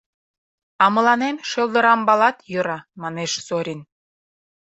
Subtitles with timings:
[0.83, 3.81] —А мыланем шӧлдырамбалат йӧра,— манеш Зорин.